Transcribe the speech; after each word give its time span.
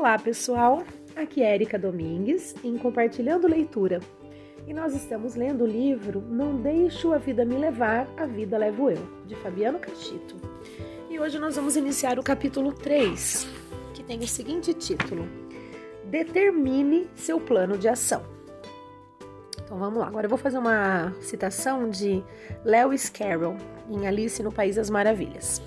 Olá, 0.00 0.18
pessoal. 0.18 0.82
Aqui 1.14 1.42
é 1.42 1.54
Erika 1.54 1.78
Domingues 1.78 2.54
em 2.64 2.78
Compartilhando 2.78 3.46
Leitura. 3.46 4.00
E 4.66 4.72
nós 4.72 4.94
estamos 4.94 5.34
lendo 5.34 5.64
o 5.64 5.66
livro 5.66 6.22
Não 6.22 6.56
Deixo 6.56 7.12
a 7.12 7.18
Vida 7.18 7.44
Me 7.44 7.58
Levar, 7.58 8.08
a 8.16 8.24
Vida 8.24 8.56
Levo 8.56 8.88
Eu, 8.88 9.06
de 9.26 9.36
Fabiano 9.36 9.78
Cachito. 9.78 10.36
E 11.10 11.20
hoje 11.20 11.38
nós 11.38 11.54
vamos 11.54 11.76
iniciar 11.76 12.18
o 12.18 12.22
capítulo 12.22 12.72
3, 12.72 13.46
que 13.92 14.02
tem 14.02 14.20
o 14.20 14.26
seguinte 14.26 14.72
título: 14.72 15.28
Determine 16.06 17.06
seu 17.14 17.38
plano 17.38 17.76
de 17.76 17.86
ação. 17.86 18.24
Então 19.62 19.78
vamos 19.78 19.98
lá. 19.98 20.06
Agora 20.06 20.24
eu 20.24 20.30
vou 20.30 20.38
fazer 20.38 20.56
uma 20.56 21.12
citação 21.20 21.90
de 21.90 22.24
Lewis 22.64 23.10
Carroll 23.10 23.58
em 23.90 24.06
Alice 24.08 24.42
no 24.42 24.50
País 24.50 24.76
das 24.76 24.88
Maravilhas. 24.88 25.60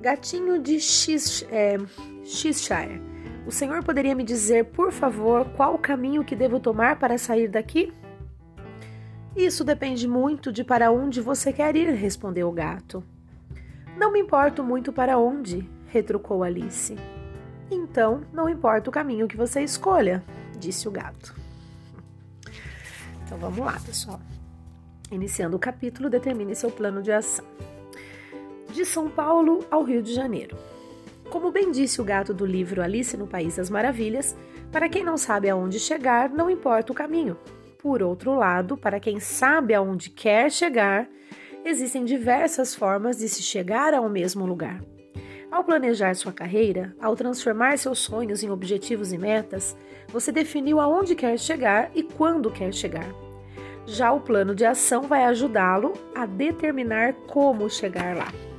Gatinho 0.00 0.58
de 0.58 0.80
X, 0.80 1.46
é, 1.52 1.76
Xshire, 2.30 3.02
o 3.44 3.50
senhor 3.50 3.82
poderia 3.82 4.14
me 4.14 4.22
dizer, 4.22 4.66
por 4.66 4.92
favor, 4.92 5.44
qual 5.56 5.74
o 5.74 5.78
caminho 5.78 6.24
que 6.24 6.36
devo 6.36 6.60
tomar 6.60 6.96
para 6.96 7.18
sair 7.18 7.48
daqui? 7.48 7.92
Isso 9.34 9.64
depende 9.64 10.06
muito 10.06 10.52
de 10.52 10.62
para 10.62 10.92
onde 10.92 11.20
você 11.20 11.52
quer 11.52 11.74
ir, 11.74 11.90
respondeu 11.90 12.48
o 12.48 12.52
gato. 12.52 13.02
Não 13.96 14.12
me 14.12 14.20
importo 14.20 14.62
muito 14.62 14.92
para 14.92 15.18
onde, 15.18 15.68
retrucou 15.88 16.44
Alice. 16.44 16.96
Então, 17.68 18.22
não 18.32 18.48
importa 18.48 18.88
o 18.88 18.92
caminho 18.92 19.26
que 19.26 19.36
você 19.36 19.62
escolha, 19.62 20.22
disse 20.56 20.86
o 20.86 20.90
gato. 20.90 21.34
Então 23.24 23.38
vamos 23.38 23.58
lá, 23.58 23.78
pessoal. 23.84 24.20
Iniciando 25.10 25.56
o 25.56 25.60
capítulo, 25.60 26.08
determine 26.08 26.54
seu 26.54 26.70
plano 26.70 27.02
de 27.02 27.10
ação 27.10 27.44
de 28.72 28.84
São 28.84 29.10
Paulo 29.10 29.64
ao 29.68 29.82
Rio 29.82 30.00
de 30.00 30.14
Janeiro. 30.14 30.56
Como 31.30 31.52
bem 31.52 31.70
disse 31.70 32.00
o 32.00 32.04
gato 32.04 32.34
do 32.34 32.44
livro 32.44 32.82
Alice 32.82 33.16
no 33.16 33.24
País 33.24 33.54
das 33.54 33.70
Maravilhas, 33.70 34.36
para 34.72 34.88
quem 34.88 35.04
não 35.04 35.16
sabe 35.16 35.48
aonde 35.48 35.78
chegar, 35.78 36.28
não 36.28 36.50
importa 36.50 36.90
o 36.90 36.94
caminho. 36.94 37.38
Por 37.78 38.02
outro 38.02 38.34
lado, 38.34 38.76
para 38.76 38.98
quem 38.98 39.20
sabe 39.20 39.72
aonde 39.72 40.10
quer 40.10 40.50
chegar, 40.50 41.08
existem 41.64 42.04
diversas 42.04 42.74
formas 42.74 43.18
de 43.18 43.28
se 43.28 43.42
chegar 43.42 43.94
ao 43.94 44.08
mesmo 44.08 44.44
lugar. 44.44 44.82
Ao 45.52 45.62
planejar 45.62 46.14
sua 46.16 46.32
carreira, 46.32 46.96
ao 47.00 47.14
transformar 47.14 47.78
seus 47.78 48.00
sonhos 48.00 48.42
em 48.42 48.50
objetivos 48.50 49.12
e 49.12 49.18
metas, 49.18 49.76
você 50.08 50.32
definiu 50.32 50.80
aonde 50.80 51.14
quer 51.14 51.38
chegar 51.38 51.92
e 51.94 52.02
quando 52.02 52.50
quer 52.50 52.74
chegar. 52.74 53.08
Já 53.86 54.10
o 54.12 54.20
plano 54.20 54.52
de 54.52 54.64
ação 54.64 55.02
vai 55.02 55.24
ajudá-lo 55.24 55.92
a 56.12 56.26
determinar 56.26 57.14
como 57.28 57.70
chegar 57.70 58.16
lá. 58.16 58.49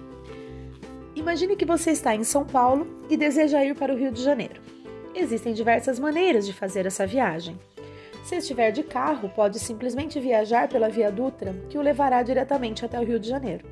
Imagine 1.13 1.57
que 1.57 1.65
você 1.65 1.91
está 1.91 2.15
em 2.15 2.23
São 2.23 2.45
Paulo 2.45 2.87
e 3.09 3.17
deseja 3.17 3.63
ir 3.65 3.75
para 3.75 3.93
o 3.93 3.97
Rio 3.97 4.11
de 4.11 4.23
Janeiro. 4.23 4.61
Existem 5.13 5.53
diversas 5.53 5.99
maneiras 5.99 6.45
de 6.45 6.53
fazer 6.53 6.85
essa 6.85 7.05
viagem. 7.05 7.59
Se 8.23 8.35
estiver 8.37 8.71
de 8.71 8.81
carro, 8.81 9.27
pode 9.27 9.59
simplesmente 9.59 10.21
viajar 10.21 10.69
pela 10.69 10.87
Via 10.87 11.11
Dutra, 11.11 11.53
que 11.69 11.77
o 11.77 11.81
levará 11.81 12.23
diretamente 12.23 12.85
até 12.85 12.97
o 12.97 13.03
Rio 13.03 13.19
de 13.19 13.27
Janeiro, 13.27 13.67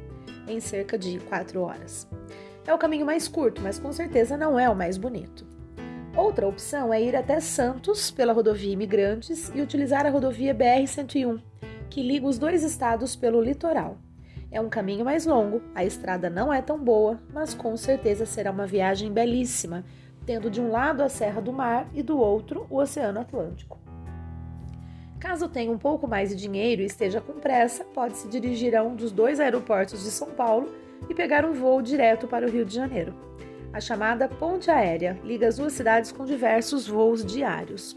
em 0.49 0.59
cerca 0.59 0.97
de 0.97 1.17
4 1.19 1.61
horas. 1.61 2.07
É 2.67 2.73
o 2.73 2.77
caminho 2.77 3.05
mais 3.05 3.29
curto, 3.29 3.61
mas 3.61 3.79
com 3.79 3.93
certeza 3.93 4.35
não 4.35 4.59
é 4.59 4.69
o 4.69 4.75
mais 4.75 4.97
bonito. 4.97 5.45
Outra 6.17 6.45
opção 6.45 6.93
é 6.93 7.01
ir 7.01 7.15
até 7.15 7.39
Santos 7.39 8.11
pela 8.11 8.33
rodovia 8.33 8.73
Imigrantes 8.73 9.49
e 9.55 9.61
utilizar 9.61 10.05
a 10.05 10.09
rodovia 10.09 10.53
BR-101, 10.53 11.39
que 11.89 12.03
liga 12.03 12.27
os 12.27 12.37
dois 12.37 12.63
estados 12.63 13.15
pelo 13.15 13.41
litoral. 13.41 13.97
É 14.51 14.59
um 14.59 14.69
caminho 14.69 15.05
mais 15.05 15.27
longo, 15.27 15.61
a 15.75 15.85
estrada 15.85 16.27
não 16.27 16.51
é 16.51 16.59
tão 16.59 16.79
boa, 16.79 17.19
mas 17.31 17.53
com 17.53 17.77
certeza 17.77 18.25
será 18.25 18.49
uma 18.49 18.65
viagem 18.65 19.11
belíssima, 19.11 19.85
tendo 20.25 20.49
de 20.49 20.59
um 20.59 20.71
lado 20.71 21.03
a 21.03 21.09
Serra 21.09 21.39
do 21.39 21.53
Mar 21.53 21.87
e 21.93 22.01
do 22.01 22.17
outro 22.17 22.65
o 22.67 22.77
Oceano 22.77 23.19
Atlântico. 23.19 23.79
Caso 25.19 25.47
tenha 25.47 25.71
um 25.71 25.77
pouco 25.77 26.07
mais 26.07 26.29
de 26.29 26.35
dinheiro 26.35 26.81
e 26.81 26.85
esteja 26.85 27.21
com 27.21 27.33
pressa, 27.33 27.83
pode 27.83 28.17
se 28.17 28.27
dirigir 28.27 28.75
a 28.75 28.83
um 28.83 28.95
dos 28.95 29.11
dois 29.11 29.39
aeroportos 29.39 30.03
de 30.03 30.09
São 30.09 30.29
Paulo 30.29 30.71
e 31.07 31.13
pegar 31.13 31.45
um 31.45 31.53
voo 31.53 31.81
direto 31.81 32.27
para 32.27 32.47
o 32.47 32.49
Rio 32.49 32.65
de 32.65 32.73
Janeiro. 32.73 33.13
A 33.71 33.79
chamada 33.79 34.27
Ponte 34.27 34.71
Aérea 34.71 35.19
liga 35.23 35.47
as 35.47 35.57
duas 35.57 35.73
cidades 35.73 36.11
com 36.11 36.25
diversos 36.25 36.87
voos 36.87 37.23
diários. 37.23 37.95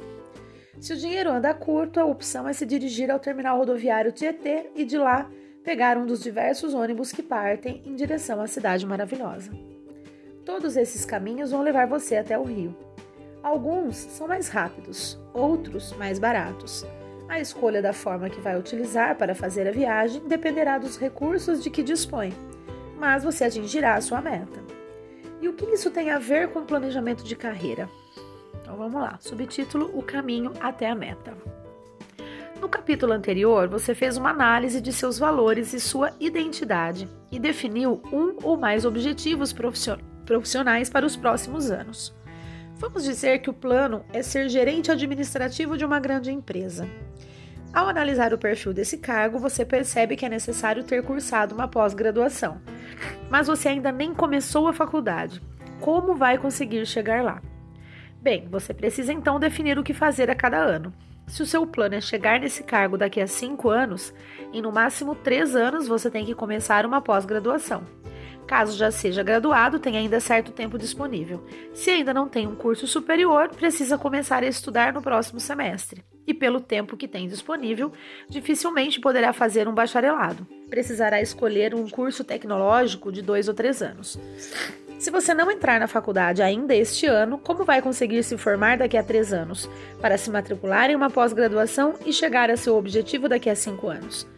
Se 0.79 0.93
o 0.93 0.97
dinheiro 0.97 1.31
anda 1.31 1.55
curto, 1.55 1.99
a 1.99 2.05
opção 2.05 2.47
é 2.47 2.53
se 2.53 2.67
dirigir 2.67 3.11
ao 3.11 3.21
terminal 3.21 3.57
rodoviário 3.57 4.13
Tietê 4.13 4.71
e 4.75 4.85
de 4.85 4.99
lá 4.99 5.31
pegar 5.65 5.97
um 5.97 6.07
dos 6.07 6.21
diversos 6.21 6.75
ônibus 6.75 7.13
que 7.13 7.23
partem 7.23 7.83
em 7.87 7.95
direção 7.95 8.41
à 8.41 8.47
cidade 8.47 8.87
maravilhosa. 8.87 9.51
Todos 10.45 10.77
esses 10.77 11.05
caminhos 11.05 11.53
vão 11.53 11.63
levar 11.63 11.87
você 11.87 12.17
até 12.17 12.37
o 12.37 12.43
rio. 12.43 12.77
Alguns 13.43 13.97
são 13.97 14.27
mais 14.27 14.49
rápidos, 14.49 15.19
outros 15.33 15.93
mais 15.93 16.19
baratos. 16.19 16.85
A 17.29 17.41
escolha 17.41 17.81
da 17.81 17.93
forma 17.93 18.29
que 18.29 18.41
vai 18.41 18.59
utilizar 18.59 19.17
para 19.17 19.35
fazer 19.35 19.67
a 19.67 19.73
viagem 19.73 20.27
dependerá 20.27 20.79
dos 20.79 20.99
recursos 20.99 21.63
de 21.63 21.71
que 21.71 21.83
dispõe, 21.83 22.33
mas 22.99 23.25
você 23.25 23.45
atingirá 23.45 23.95
a 23.95 24.01
sua 24.01 24.21
meta. 24.21 24.61
E 25.41 25.49
o 25.49 25.55
que 25.55 25.65
isso 25.67 25.91
tem 25.91 26.11
a 26.11 26.19
ver 26.19 26.49
com 26.49 26.65
planejamento 26.65 27.25
de 27.25 27.35
carreira? 27.35 27.89
Então 28.61 28.77
vamos 28.77 29.01
lá. 29.01 29.17
Subtítulo: 29.21 29.91
O 29.93 30.03
caminho 30.03 30.53
até 30.61 30.89
a 30.89 30.95
meta. 30.95 31.37
No 32.63 32.69
capítulo 32.69 33.13
anterior, 33.13 33.67
você 33.67 33.93
fez 33.93 34.17
uma 34.17 34.31
análise 34.31 34.81
de 34.81 34.93
seus 34.93 35.19
valores 35.19 35.73
e 35.73 35.81
sua 35.81 36.13
identidade 36.21 37.09
e 37.29 37.37
definiu 37.37 38.01
um 38.13 38.37
ou 38.41 38.57
mais 38.57 38.85
objetivos 38.85 39.53
profissionais 40.25 40.89
para 40.89 41.05
os 41.05 41.17
próximos 41.17 41.73
anos. 41.73 42.15
Vamos 42.77 43.03
dizer 43.03 43.41
que 43.41 43.51
o 43.51 43.53
plano 43.53 44.05
é 44.13 44.23
ser 44.23 44.49
gerente 44.49 44.93
administrativo 44.93 45.77
de 45.77 45.85
uma 45.85 45.99
grande 45.99 46.31
empresa. 46.31 46.89
Ao 47.75 47.89
analisar 47.89 48.33
o 48.33 48.39
perfil 48.39 48.73
desse 48.73 48.97
cargo, 48.97 49.41
você 49.41 49.65
percebe 49.65 50.15
que 50.15 50.25
é 50.25 50.29
necessário 50.29 50.85
ter 50.85 51.03
cursado 51.03 51.57
uma 51.57 51.67
pós-graduação, 51.67 52.63
mas 53.29 53.49
você 53.49 53.71
ainda 53.71 53.91
nem 53.91 54.15
começou 54.15 54.69
a 54.69 54.73
faculdade. 54.73 55.43
Como 55.81 56.15
vai 56.15 56.39
conseguir 56.39 56.87
chegar 56.87 57.25
lá? 57.25 57.43
Bem, 58.21 58.47
você 58.49 58.73
precisa 58.73 59.13
então 59.13 59.41
definir 59.41 59.81
o 59.81 59.83
que 59.83 59.93
fazer 59.93 60.31
a 60.31 60.35
cada 60.37 60.59
ano. 60.59 60.95
Se 61.27 61.43
o 61.43 61.47
seu 61.47 61.67
plano 61.67 61.95
é 61.95 62.01
chegar 62.01 62.41
nesse 62.41 62.63
cargo 62.63 62.99
daqui 62.99 63.21
a 63.21 63.27
cinco 63.27 63.71
anos, 63.71 64.13
em 64.53 64.61
no 64.61 64.71
máximo 64.73 65.15
três 65.15 65.57
anos 65.57 65.89
você 65.89 66.11
tem 66.11 66.25
que 66.25 66.35
começar 66.35 66.85
uma 66.85 67.01
pós-graduação. 67.01 67.83
Caso 68.47 68.77
já 68.77 68.91
seja 68.91 69.23
graduado, 69.23 69.79
tem 69.79 69.97
ainda 69.97 70.21
certo 70.21 70.53
tempo 70.53 70.77
disponível. 70.77 71.43
Se 71.73 71.91
ainda 71.91 72.13
não 72.13 72.29
tem 72.29 72.47
um 72.47 72.55
curso 72.55 72.87
superior, 72.87 73.49
precisa 73.49 73.97
começar 73.97 74.43
a 74.43 74.47
estudar 74.47 74.93
no 74.93 75.01
próximo 75.01 75.41
semestre. 75.41 76.05
E 76.27 76.35
pelo 76.35 76.61
tempo 76.61 76.97
que 76.97 77.09
tem 77.09 77.27
disponível, 77.29 77.93
dificilmente 78.29 79.01
poderá 79.01 79.33
fazer 79.33 79.67
um 79.67 79.75
bacharelado. 79.75 80.47
Precisará 80.69 81.21
escolher 81.21 81.75
um 81.75 81.89
curso 81.89 82.23
tecnológico 82.23 83.11
de 83.11 83.23
dois 83.23 83.49
ou 83.49 83.55
três 83.55 83.81
anos. 83.83 84.19
Se 85.03 85.11
você 85.11 85.35
não 85.35 85.51
entrar 85.51 85.81
na 85.81 85.89
faculdade 85.89 86.43
ainda 86.43 86.77
este 86.77 87.07
ano, 87.07 87.37
como 87.37 87.65
vai 87.65 87.83
conseguir 87.83 88.23
se 88.23 88.39
formar 88.39 88.79
daqui 88.79 88.97
a 88.97 89.03
três 89.03 89.33
anos, 89.33 89.69
para 90.01 90.17
se 90.17 90.31
matricular 90.31 90.91
em 90.91 90.95
uma 90.95 91.11
pós-graduação 91.11 91.95
e 92.07 92.13
chegar 92.13 92.49
a 92.49 92.57
seu 92.57 92.77
objetivo 92.77 93.29
daqui 93.29 93.51
a 93.51 93.57
cinco 93.57 93.89
anos? 93.89 94.29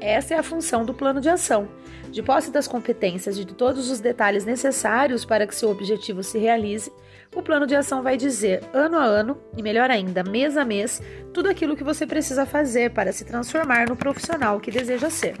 Essa 0.00 0.32
é 0.32 0.38
a 0.38 0.42
função 0.42 0.82
do 0.82 0.94
plano 0.94 1.20
de 1.20 1.28
ação. 1.28 1.68
De 2.10 2.22
posse 2.22 2.50
das 2.50 2.66
competências 2.66 3.36
e 3.36 3.44
de 3.44 3.52
todos 3.52 3.90
os 3.90 4.00
detalhes 4.00 4.46
necessários 4.46 5.26
para 5.26 5.46
que 5.46 5.54
seu 5.54 5.68
objetivo 5.68 6.22
se 6.22 6.38
realize, 6.38 6.90
o 7.36 7.42
plano 7.42 7.66
de 7.66 7.76
ação 7.76 8.02
vai 8.02 8.16
dizer, 8.16 8.62
ano 8.72 8.96
a 8.96 9.04
ano, 9.04 9.36
e 9.54 9.62
melhor 9.62 9.90
ainda, 9.90 10.24
mês 10.24 10.56
a 10.56 10.64
mês, 10.64 11.02
tudo 11.34 11.50
aquilo 11.50 11.76
que 11.76 11.84
você 11.84 12.06
precisa 12.06 12.46
fazer 12.46 12.92
para 12.92 13.12
se 13.12 13.26
transformar 13.26 13.90
no 13.90 13.96
profissional 13.96 14.58
que 14.58 14.70
deseja 14.70 15.10
ser. 15.10 15.36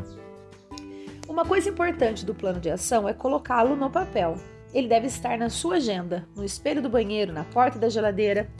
Uma 1.32 1.46
coisa 1.46 1.70
importante 1.70 2.26
do 2.26 2.34
plano 2.34 2.60
de 2.60 2.68
ação 2.68 3.08
é 3.08 3.14
colocá-lo 3.14 3.74
no 3.74 3.88
papel. 3.88 4.36
Ele 4.74 4.86
deve 4.86 5.06
estar 5.06 5.38
na 5.38 5.48
sua 5.48 5.76
agenda, 5.76 6.28
no 6.36 6.44
espelho 6.44 6.82
do 6.82 6.90
banheiro, 6.90 7.32
na 7.32 7.42
porta 7.42 7.78
da 7.78 7.88
geladeira, 7.88 8.50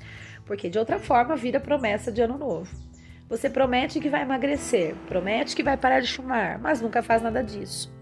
porque 0.46 0.70
de 0.70 0.78
outra 0.78 0.98
forma 0.98 1.36
vira 1.36 1.60
promessa 1.60 2.10
de 2.10 2.22
ano 2.22 2.38
novo. 2.38 2.74
Você 3.28 3.50
promete 3.50 4.00
que 4.00 4.08
vai 4.08 4.22
emagrecer, 4.22 4.94
promete 5.06 5.54
que 5.54 5.62
vai 5.62 5.76
parar 5.76 6.00
de 6.00 6.10
fumar, 6.10 6.58
mas 6.60 6.80
nunca 6.80 7.02
faz 7.02 7.20
nada 7.20 7.44
disso. 7.44 7.92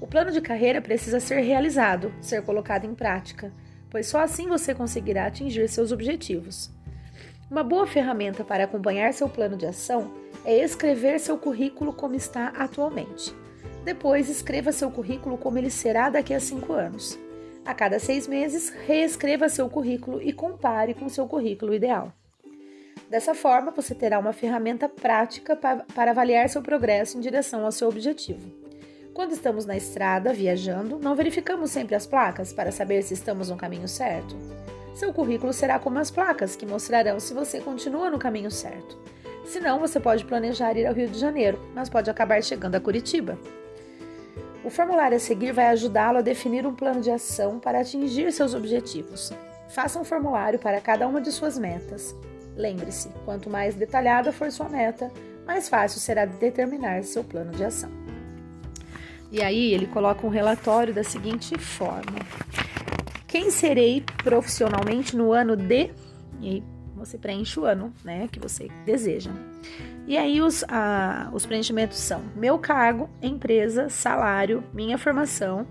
O 0.00 0.06
plano 0.06 0.32
de 0.32 0.40
carreira 0.40 0.80
precisa 0.80 1.20
ser 1.20 1.40
realizado, 1.40 2.10
ser 2.22 2.40
colocado 2.40 2.86
em 2.86 2.94
prática, 2.94 3.52
pois 3.90 4.06
só 4.06 4.20
assim 4.20 4.48
você 4.48 4.74
conseguirá 4.74 5.26
atingir 5.26 5.68
seus 5.68 5.92
objetivos. 5.92 6.70
Uma 7.50 7.62
boa 7.62 7.86
ferramenta 7.86 8.42
para 8.42 8.64
acompanhar 8.64 9.12
seu 9.12 9.28
plano 9.28 9.54
de 9.54 9.66
ação 9.66 10.14
é 10.46 10.64
escrever 10.64 11.20
seu 11.20 11.36
currículo 11.36 11.92
como 11.92 12.14
está 12.14 12.48
atualmente. 12.56 13.34
Depois, 13.84 14.30
escreva 14.30 14.72
seu 14.72 14.90
currículo 14.90 15.36
como 15.36 15.58
ele 15.58 15.70
será 15.70 16.08
daqui 16.08 16.32
a 16.32 16.40
cinco 16.40 16.72
anos. 16.72 17.18
A 17.64 17.74
cada 17.74 17.98
seis 17.98 18.26
meses, 18.26 18.70
reescreva 18.86 19.48
seu 19.48 19.68
currículo 19.68 20.22
e 20.22 20.32
compare 20.32 20.94
com 20.94 21.08
seu 21.08 21.26
currículo 21.26 21.74
ideal. 21.74 22.12
Dessa 23.10 23.34
forma, 23.34 23.70
você 23.70 23.94
terá 23.94 24.18
uma 24.18 24.32
ferramenta 24.32 24.88
prática 24.88 25.54
para 25.54 26.10
avaliar 26.10 26.48
seu 26.48 26.62
progresso 26.62 27.18
em 27.18 27.20
direção 27.20 27.64
ao 27.64 27.72
seu 27.72 27.88
objetivo. 27.88 28.50
Quando 29.12 29.32
estamos 29.32 29.64
na 29.64 29.76
estrada, 29.76 30.32
viajando, 30.32 30.98
não 30.98 31.14
verificamos 31.14 31.70
sempre 31.70 31.94
as 31.94 32.06
placas 32.06 32.52
para 32.52 32.72
saber 32.72 33.02
se 33.02 33.14
estamos 33.14 33.50
no 33.50 33.56
caminho 33.56 33.86
certo? 33.86 34.34
Seu 34.94 35.12
currículo 35.12 35.52
será 35.52 35.78
como 35.78 35.98
as 35.98 36.10
placas 36.10 36.56
que 36.56 36.66
mostrarão 36.66 37.20
se 37.20 37.34
você 37.34 37.60
continua 37.60 38.10
no 38.10 38.18
caminho 38.18 38.50
certo. 38.50 38.98
Se 39.44 39.60
não, 39.60 39.78
você 39.78 40.00
pode 40.00 40.24
planejar 40.24 40.76
ir 40.76 40.86
ao 40.86 40.94
Rio 40.94 41.08
de 41.08 41.18
Janeiro, 41.18 41.60
mas 41.74 41.88
pode 41.88 42.10
acabar 42.10 42.42
chegando 42.42 42.74
a 42.74 42.80
Curitiba. 42.80 43.38
O 44.64 44.70
formulário 44.70 45.18
a 45.18 45.20
seguir 45.20 45.52
vai 45.52 45.66
ajudá-lo 45.66 46.18
a 46.18 46.22
definir 46.22 46.66
um 46.66 46.74
plano 46.74 47.02
de 47.02 47.10
ação 47.10 47.60
para 47.60 47.80
atingir 47.80 48.32
seus 48.32 48.54
objetivos. 48.54 49.30
Faça 49.68 50.00
um 50.00 50.04
formulário 50.04 50.58
para 50.58 50.80
cada 50.80 51.06
uma 51.06 51.20
de 51.20 51.30
suas 51.30 51.58
metas. 51.58 52.16
Lembre-se, 52.56 53.10
quanto 53.26 53.50
mais 53.50 53.74
detalhada 53.74 54.32
for 54.32 54.50
sua 54.50 54.68
meta, 54.68 55.12
mais 55.46 55.68
fácil 55.68 56.00
será 56.00 56.24
determinar 56.24 57.02
seu 57.04 57.22
plano 57.22 57.52
de 57.52 57.62
ação. 57.62 57.90
E 59.30 59.42
aí 59.42 59.74
ele 59.74 59.86
coloca 59.86 60.26
um 60.26 60.30
relatório 60.30 60.94
da 60.94 61.04
seguinte 61.04 61.58
forma: 61.58 62.18
Quem 63.26 63.50
serei 63.50 64.02
profissionalmente 64.22 65.14
no 65.14 65.32
ano 65.32 65.56
de. 65.56 65.90
E 66.40 66.48
aí 66.48 66.64
você 66.94 67.18
preenche 67.18 67.60
o 67.60 67.66
ano 67.66 67.92
né, 68.02 68.28
que 68.32 68.38
você 68.38 68.68
deseja. 68.86 69.30
E 70.06 70.16
aí 70.18 70.40
os, 70.40 70.64
a, 70.68 71.30
os 71.32 71.46
preenchimentos 71.46 71.98
são 71.98 72.22
meu 72.36 72.58
cargo, 72.58 73.08
empresa, 73.22 73.88
salário, 73.88 74.62
minha 74.72 74.98
formação, 74.98 75.66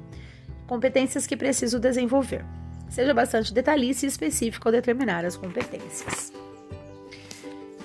competências 0.65 1.27
que 1.27 1.38
preciso 1.38 1.80
desenvolver. 1.80 2.44
Seja 2.89 3.13
bastante 3.13 3.53
detalhista 3.53 4.06
e 4.06 4.09
específico 4.09 4.68
ao 4.68 4.71
determinar 4.71 5.24
as 5.25 5.38
competências. 5.38 6.33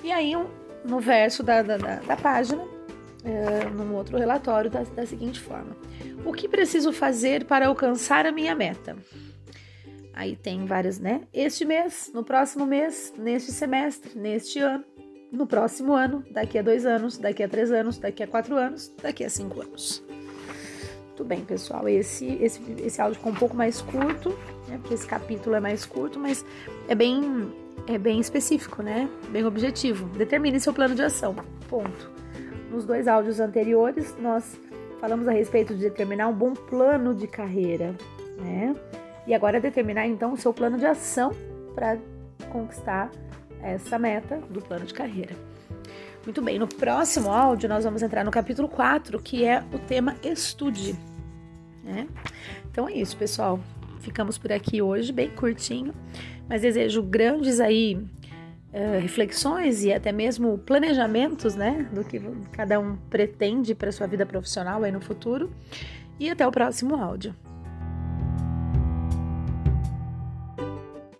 E 0.03 0.11
aí, 0.11 0.33
no 0.85 0.99
verso 0.99 1.43
da, 1.43 1.61
da, 1.61 1.77
da 1.77 2.17
página, 2.17 2.63
uh, 2.63 3.69
num 3.75 3.95
outro 3.95 4.17
relatório, 4.17 4.69
da, 4.69 4.83
da 4.83 5.05
seguinte 5.05 5.39
forma: 5.39 5.75
O 6.25 6.33
que 6.33 6.47
preciso 6.47 6.91
fazer 6.91 7.45
para 7.45 7.67
alcançar 7.67 8.25
a 8.25 8.31
minha 8.31 8.55
meta? 8.55 8.95
Aí 10.13 10.35
tem 10.35 10.65
vários, 10.65 10.99
né? 10.99 11.21
Este 11.33 11.63
mês, 11.63 12.11
no 12.13 12.23
próximo 12.23 12.65
mês, 12.65 13.13
neste 13.17 13.51
semestre, 13.51 14.17
neste 14.17 14.59
ano, 14.59 14.83
no 15.31 15.45
próximo 15.45 15.93
ano, 15.93 16.23
daqui 16.31 16.57
a 16.57 16.61
dois 16.61 16.85
anos, 16.85 17.17
daqui 17.17 17.43
a 17.43 17.49
três 17.49 17.71
anos, 17.71 17.97
daqui 17.97 18.23
a 18.23 18.27
quatro 18.27 18.55
anos, 18.55 18.93
daqui 19.01 19.23
a 19.23 19.29
cinco 19.29 19.61
anos. 19.61 20.03
Muito 21.19 21.23
bem, 21.23 21.41
pessoal. 21.41 21.87
Esse, 21.87 22.25
esse, 22.41 22.61
esse 22.81 23.01
áudio 23.01 23.17
ficou 23.17 23.33
um 23.33 23.35
pouco 23.35 23.55
mais 23.55 23.81
curto, 23.81 24.29
né? 24.67 24.77
Porque 24.79 24.93
esse 24.93 25.05
capítulo 25.05 25.55
é 25.55 25.59
mais 25.59 25.85
curto, 25.85 26.17
mas 26.17 26.45
é 26.87 26.95
bem, 26.95 27.53
é 27.87 27.97
bem 27.97 28.19
específico, 28.19 28.81
né? 28.81 29.09
Bem 29.29 29.43
objetivo. 29.45 30.07
Determine 30.17 30.59
seu 30.59 30.73
plano 30.73 30.95
de 30.95 31.03
ação. 31.03 31.35
Ponto. 31.67 32.09
Nos 32.71 32.85
dois 32.85 33.07
áudios 33.07 33.39
anteriores, 33.39 34.15
nós 34.19 34.57
falamos 35.01 35.27
a 35.27 35.31
respeito 35.31 35.73
de 35.73 35.81
determinar 35.81 36.27
um 36.27 36.33
bom 36.33 36.53
plano 36.53 37.13
de 37.13 37.27
carreira, 37.27 37.93
né? 38.37 38.75
E 39.27 39.33
agora 39.33 39.57
é 39.57 39.59
determinar 39.59 40.07
então 40.07 40.33
o 40.33 40.37
seu 40.37 40.53
plano 40.53 40.77
de 40.77 40.85
ação 40.85 41.31
para 41.75 41.97
conquistar 42.49 43.11
essa 43.61 43.99
meta 43.99 44.37
do 44.49 44.61
plano 44.61 44.85
de 44.85 44.93
carreira. 44.93 45.35
Muito 46.25 46.41
bem, 46.41 46.59
no 46.59 46.67
próximo 46.67 47.31
áudio 47.31 47.69
nós 47.69 47.83
vamos 47.83 48.01
entrar 48.01 48.23
no 48.23 48.31
capítulo 48.31 48.67
4, 48.67 49.19
que 49.19 49.45
é 49.45 49.63
o 49.73 49.79
tema 49.79 50.15
estude. 50.23 50.95
Né? 51.83 52.07
Então 52.69 52.87
é 52.87 52.93
isso, 52.93 53.15
pessoal. 53.17 53.59
Ficamos 53.99 54.37
por 54.37 54.51
aqui 54.51 54.81
hoje, 54.81 55.11
bem 55.11 55.29
curtinho, 55.29 55.93
mas 56.47 56.61
desejo 56.61 57.01
grandes 57.01 57.59
aí 57.59 57.95
uh, 57.95 58.99
reflexões 59.01 59.83
e 59.83 59.93
até 59.93 60.11
mesmo 60.11 60.57
planejamentos, 60.57 61.55
né, 61.55 61.87
do 61.93 62.03
que 62.03 62.19
cada 62.51 62.79
um 62.79 62.95
pretende 63.09 63.73
para 63.75 63.91
sua 63.91 64.07
vida 64.07 64.25
profissional 64.25 64.83
aí 64.83 64.91
no 64.91 65.01
futuro. 65.01 65.51
E 66.19 66.29
até 66.29 66.45
o 66.45 66.51
próximo 66.51 66.95
áudio. 66.95 67.33